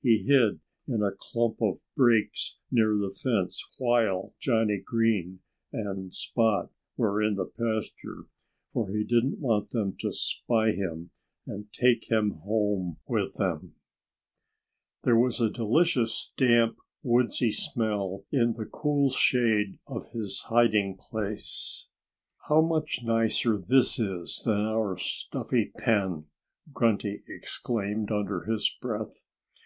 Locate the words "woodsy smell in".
17.02-18.54